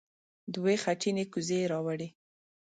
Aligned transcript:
دوې 0.53 0.75
خټينې 0.83 1.25
کوزې 1.31 1.57
يې 1.61 1.69
راوړې. 1.71 2.07